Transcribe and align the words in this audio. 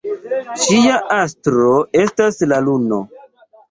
Ŝia 0.63 0.95
astro 1.19 1.77
estas 2.07 2.45
la 2.53 2.63
luno. 2.69 3.05